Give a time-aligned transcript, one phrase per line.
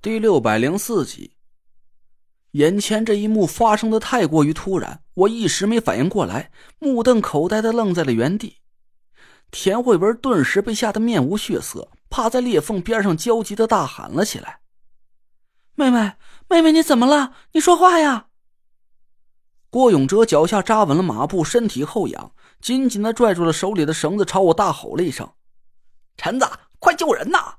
[0.00, 1.32] 第六百零四集，
[2.52, 8.58] 眼前这一幕发生的太过于突然，我一时没反应过来，目瞪口呆的愣在了原地。
[9.50, 14.60] 田慧文顿时被吓得面无血色，趴在裂缝边上焦急的大喊了起来
[15.74, 16.12] ：“妹妹，
[16.48, 17.32] 妹妹，你怎么了？
[17.50, 18.28] 你说话呀！”
[19.68, 25.28] 郭永哲脚下扎稳了马步，身体后仰，紧紧的拽住了手里的绳子，朝我大吼了一声
[26.16, 27.56] ：“陈子，快救人呐！”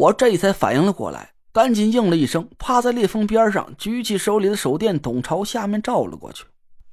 [0.00, 6.46] 我这才反应了过来，赶紧应了一声，趴在裂缝边上，举起手里的手电筒朝下面照了过去。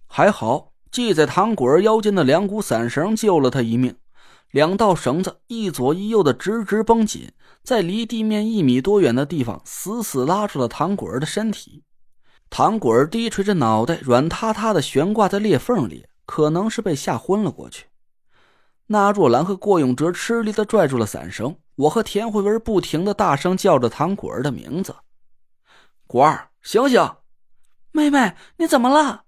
[0.08, 3.96] 还好，系在唐果儿腰间的两股伞绳救了他一命。
[4.52, 7.32] 两道绳子一左一右的直直绷紧，
[7.64, 11.84] 在离地面一米多远的地方死死拉住了唐果儿的身体。
[12.50, 17.86] 唐果儿低垂着脑袋，软塌塌的悬挂在裂缝里，可能是被吓昏了过去。
[18.88, 21.56] 那若兰和郭永哲吃力的拽住了伞绳。
[21.78, 24.96] 我和田慧文不停的大声叫着唐果儿的名字
[26.06, 27.16] ：“果儿，醒醒！
[27.92, 29.24] 妹妹，你怎么了？”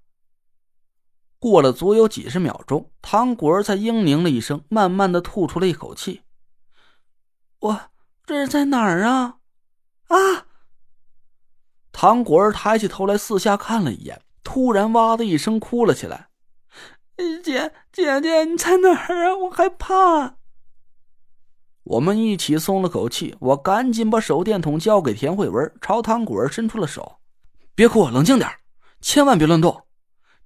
[1.39, 6.23] 过了足有几十秒钟，唐果儿才嘤咛了一声，慢慢的吐出了一口气
[7.59, 7.81] ：“我
[8.25, 9.37] 这是在哪儿啊？”
[10.09, 10.47] 啊！
[11.91, 16.29] 唐果儿抬起头来四下看了一眼，突然哇的一声哭了起来
[17.43, 19.35] ：“姐姐姐，你在哪儿啊？
[19.35, 20.37] 我害怕。”
[21.83, 27.19] 我们一起松了口气，我赶紧把手电筒交给田慧文，朝唐果儿伸出了手
[27.73, 28.49] ：“别哭，冷静点
[29.01, 29.85] 千万别乱动。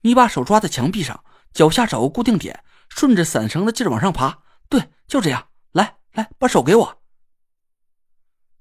[0.02, 4.40] 你把手抓在墙壁上，脚下找个固定点，顺着伞绳的劲儿往上爬。
[4.70, 5.48] 对，就这样。
[5.72, 6.98] 来来，把手给我。”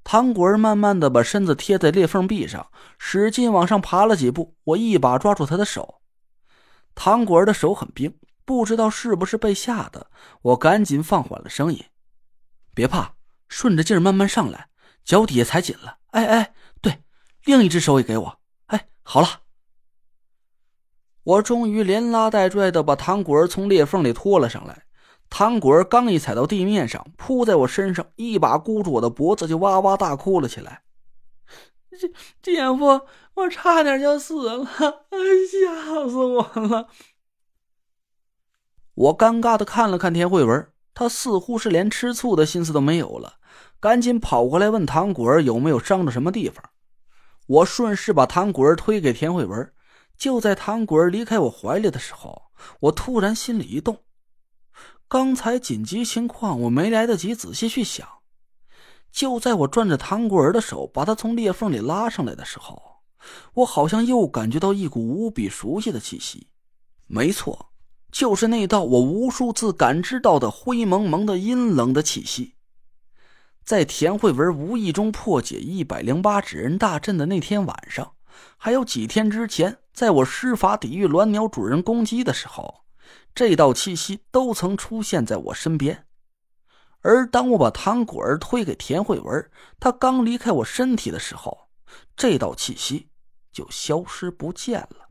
[0.05, 2.67] 唐果儿慢慢的把身子贴在裂缝壁上，
[2.99, 4.57] 使劲往上爬了几步。
[4.65, 6.01] 我一把抓住他的手，
[6.97, 10.09] 唐果儿的手很冰，不知道是不是被吓的，
[10.43, 11.85] 我赶紧放缓了声音。
[12.75, 13.15] 别怕，
[13.49, 14.69] 顺着劲儿慢慢上来，
[15.05, 15.99] 脚底下踩紧了。
[16.13, 17.03] 哎哎，对，
[17.45, 18.39] 另一只手也给我。
[18.67, 19.43] 哎，好了，
[21.23, 24.85] 我终于连拉带拽的把唐果儿从裂缝里拖了上来。
[25.29, 30.83] 唐果儿刚一踩到地面上，扑在我身上，一把箍住我的脖子，就哇哇大哭了起来。
[32.43, 33.03] 姐姐夫，
[33.35, 36.89] 我差点就死了，吓死我了！
[38.95, 40.69] 我尴尬的看了看田慧文。
[40.95, 43.35] 他似乎是连吃醋的心思都没有了，
[43.81, 46.63] 赶紧跑过来问唐果儿有没有伤着什么地方。
[47.47, 49.73] 我顺势把唐果儿推给田慧文。
[50.19, 52.43] 就在唐果儿离开我怀里的时候，
[52.81, 54.05] 我突然心里一动。
[55.09, 58.07] 刚才紧急情况我没来得及仔细去想。
[59.11, 62.81] 就在我攥着唐果儿的手，把他从裂缝里拉上来的时候，
[63.55, 66.47] 我好像又感觉到一股无比熟悉的气息。
[67.09, 67.72] 没错。
[68.13, 72.57] 就是那道我无数次感知到的灰蒙蒙的阴冷的气息，
[73.65, 78.13] 在田慧文无意中破解一百零八纸人大阵的那天晚上，
[78.59, 82.85] 还有几天之前，在我施法抵御鸾鸟主人攻击的时候，
[83.35, 86.07] 这道气息都曾出现在我身边。
[87.01, 89.51] 而当我把唐果儿推给田慧文，
[89.81, 91.71] 他刚离开我身体的时候，
[92.15, 93.09] 这道气息
[93.51, 95.09] 就消失不见了。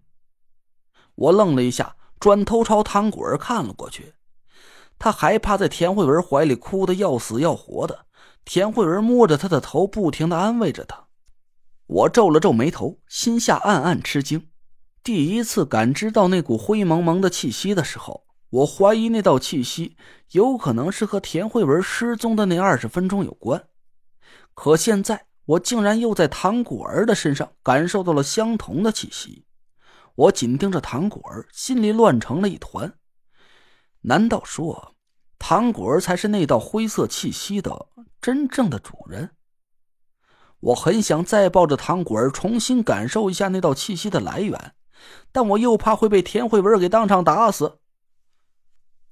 [1.16, 1.96] 我愣了一下。
[2.22, 4.14] 转头朝唐果儿看了过去，
[5.00, 8.06] 他还趴在田慧文怀里哭得要死要活的。
[8.46, 11.08] 田慧文摸着他的头，不停的安慰着他。
[11.88, 14.50] 我皱了皱眉头，心下暗暗吃惊。
[15.04, 19.98] 第一次感知到那股灰蒙蒙的气息的时候，我怀疑那道气息
[20.34, 23.64] 有可能是和田慧文失踪的那二十分钟有关。
[24.54, 29.44] 可现在，我竟然又在唐果儿的身上感受到了相同的气息。
[30.16, 32.94] 我紧盯着糖果儿，心里乱成了一团。
[34.02, 34.96] 难道说，
[35.40, 37.88] 糖果儿才是那道灰色气息的
[38.20, 39.32] 真正的主人？
[40.60, 44.76] 我很想再抱着糖果儿重新感受一下那道气息的来源，
[45.32, 47.80] 但我又怕会被田慧文给当场打死。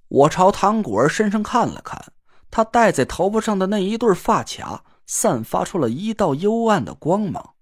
[0.07, 2.13] 我朝糖果儿身上看了看，
[2.51, 7.55] 他戴在头发上的那一对发卡散发出了一道幽暗的光芒。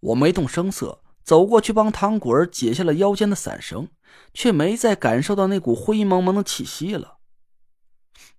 [0.00, 1.02] 我没动声色。
[1.28, 3.88] 走过去帮唐果儿解下了腰间的伞绳，
[4.32, 7.18] 却没再感受到那股灰蒙蒙的气息了。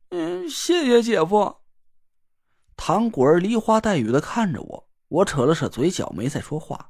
[0.09, 1.57] 嗯，谢谢姐夫。
[2.75, 6.89] 唐果儿梨花带雨的看着我，我扯了扯嘴角，没再说话。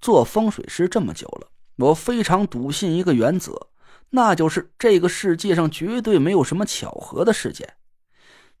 [0.00, 3.70] 做风水师这么久了，我非常笃信一个原则，
[4.10, 7.74] 那就是这个世界上绝对没有什么巧合的事件。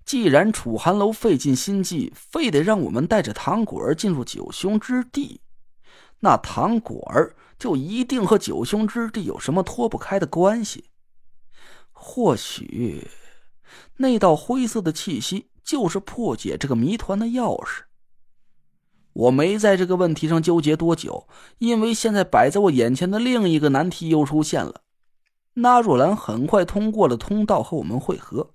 [0.04, 5.40] 既然楚寒楼费尽心机，非得让我们带着唐果儿进入九凶之地。
[6.24, 10.84] 那唐果儿就一定和九凶之地有什么脱不开的关系？
[11.90, 13.08] 或许，
[13.96, 17.82] 那道灰色的气息就是破解这个谜团的钥匙。
[19.12, 21.28] 我没在这个问题上纠结多久，
[21.58, 24.82] 因为现在摆在我眼前的另一个难题又出现了。
[25.54, 28.54] 那若兰很快通过了通道和我们会合，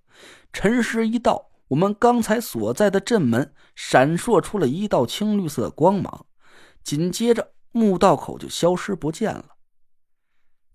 [0.51, 6.25] 辰时一到，我们刚才所在的阵门闪烁出了一道青绿色光芒，
[6.83, 9.45] 紧接着墓道口就消失不见了。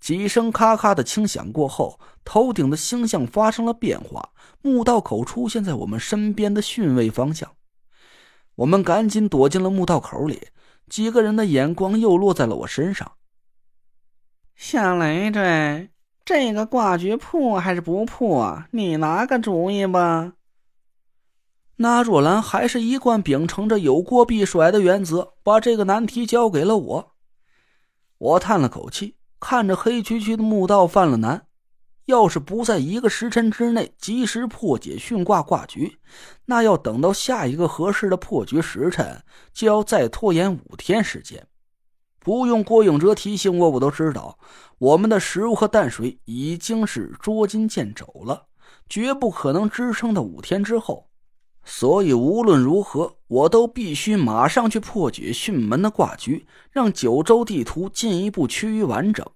[0.00, 7.50] 几声咔咔的轻响过后，头顶的星象发生了变化，墓道口出现在我们身边的巽位方向。
[8.56, 10.48] 我们赶紧躲进了墓道口里，
[10.88, 13.12] 几个人的眼光又落在了我身上。
[14.56, 15.90] 小累赘，
[16.24, 18.64] 这个挂局破还是不破？
[18.72, 20.32] 你拿个主意吧。
[21.82, 27.12] 那若兰还是一贯秉承着有锅必甩的原则，把这个难题交给了我。
[28.18, 31.48] 我叹了口气，看着黑黢黢的墓道，犯了难。
[32.04, 35.98] 要是不在一个时辰之内及时破解巽卦卦局，
[36.44, 39.20] 那要等到下一个合适的破局时辰，
[39.52, 41.44] 就要再拖延五天时间。
[42.20, 44.38] 不用郭永哲提醒我，我都知道
[44.78, 48.46] 我们的食物和淡水已经是捉襟见肘了，
[48.88, 51.08] 绝不可能支撑到五天之后。
[51.64, 59.26] 所以无论如何，我都必须马上去破解巽门的卦局，让九州地图进一步趋于完整。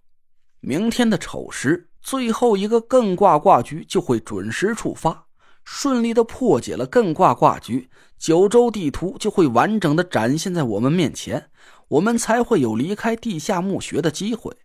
[0.60, 1.88] 明天的丑时。
[2.00, 5.26] 最后一个艮卦卦局就会准时触发，
[5.64, 11.50] 顺利的破解了艮卦卦局，九州地图就会完整的展现在我们面前，
[11.88, 14.56] 我们才会有离开地下墓穴的机会。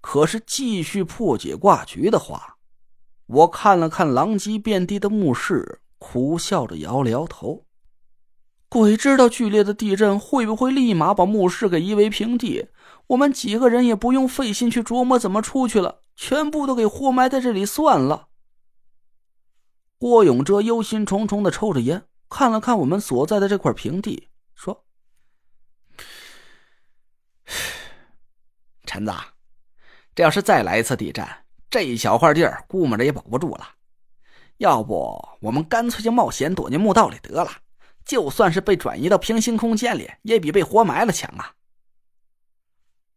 [0.00, 2.56] 可是继续破解卦局的话，
[3.26, 7.66] 我看了看狼藉遍地的墓室，苦笑着摇了摇头。
[8.68, 12.68] 鬼知道剧烈的地震会不会立马把墓室给夷为平地，
[13.08, 16.02] 我们几个人也不用费心去琢磨怎么出去了。
[16.16, 18.28] 全部都给活埋在这里算了。
[19.96, 24.84] 郭永哲忧心忡忡的抽着烟，看了看我们所在的这块平地，说
[28.84, 29.12] ：“陈子，
[30.14, 31.26] 这要是再来一次地震，
[31.70, 33.66] 这一小块地儿估摸着也保不住了。
[34.60, 37.50] 要不我们干脆就冒险躲进墓道里得了，
[38.04, 41.54] 就算是被转移到平行空间里，也比被活埋了强啊。”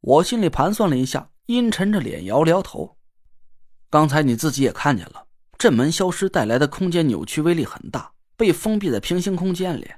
[0.01, 1.29] 我心里盘算了一下。
[1.47, 2.97] 阴沉着脸摇了摇头。
[3.89, 9.91] 刚才你自己也看见了，阵门消失带来的空间扭曲威力很大，被封闭在平行空间里，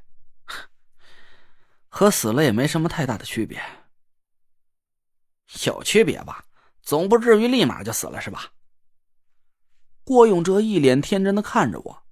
[1.87, 3.61] 和死了也没什么太大的区别。
[5.67, 6.43] 有区别吧？
[6.81, 8.51] 总不至于立马就死了是吧？
[10.05, 12.03] 郭永哲一脸天真的看着我。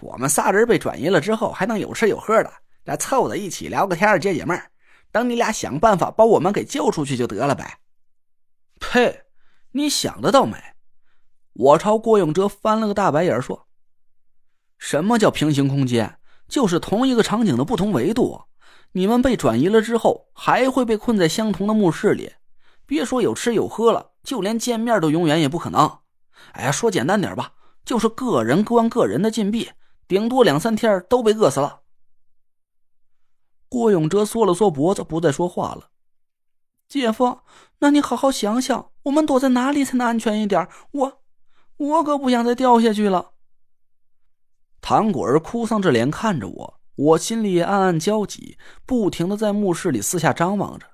[0.00, 2.52] 我们仨人被转移了之后，还能有吃有喝的，
[2.84, 4.62] 再凑在一起聊个天解解闷
[5.10, 7.78] 等你俩想办法把我们给救出去就得了呗。
[8.78, 9.24] 呸！
[9.72, 10.56] 你想得倒美！
[11.54, 13.66] 我朝郭永哲翻了个大白眼，说
[14.78, 16.18] ：“什么叫平行空间？
[16.46, 18.42] 就是同一个场景的不同维度。
[18.92, 22.34] 你们被转移了之后，还会被困在相同的墓室里。
[22.86, 25.99] 别说有吃有喝了，就连见面都永远也不可能。
[26.52, 27.52] 哎呀，说简单点吧，
[27.84, 29.70] 就是个人关个人的禁闭，
[30.08, 31.80] 顶多两三天都被饿死了。”
[33.68, 35.90] 郭永哲缩了缩脖子，不再说话了。
[36.88, 37.40] 姐夫，
[37.78, 40.68] 那你好好想想，我们躲在哪里才能安全一点？
[40.90, 41.22] 我，
[41.76, 43.30] 我可不想再掉下去了。
[44.80, 50.86] 唐果儿哭丧着脸看着我，我心里暗暗焦急，不停的在墓室里四下张望着。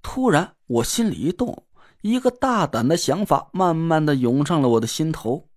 [0.00, 1.66] 突然，我心里一动，
[2.02, 5.48] 一个大胆的想法慢慢的涌上了我的心头。